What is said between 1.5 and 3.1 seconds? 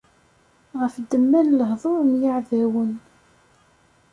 lehdur n yiɛdawen.